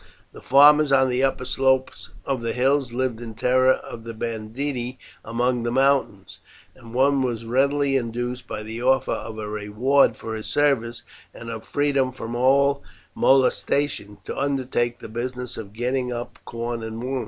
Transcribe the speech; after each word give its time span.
The 0.31 0.41
farmers 0.41 0.91
on 0.91 1.11
the 1.11 1.21
upper 1.23 1.45
slopes 1.45 2.09
of 2.25 2.41
the 2.41 2.53
hills 2.53 2.91
lived 2.91 3.21
in 3.21 3.35
terror 3.35 3.73
of 3.73 4.03
the 4.03 4.15
banditti 4.15 4.97
among 5.23 5.61
the 5.61 5.71
mountains, 5.71 6.39
and 6.73 6.95
one 6.95 7.21
was 7.21 7.45
readily 7.45 7.95
induced, 7.97 8.47
by 8.47 8.63
the 8.63 8.81
offer 8.81 9.11
of 9.11 9.37
a 9.37 9.47
reward 9.47 10.15
for 10.17 10.33
his 10.33 10.47
service, 10.47 11.03
and 11.35 11.51
of 11.51 11.63
freedom 11.63 12.11
from 12.11 12.33
all 12.35 12.81
molestation, 13.13 14.17
to 14.25 14.35
undertake 14.35 14.97
the 14.97 15.07
business 15.07 15.55
of 15.55 15.71
getting 15.71 16.11
up 16.11 16.39
corn 16.45 16.81
and 16.81 17.03
wine. 17.03 17.19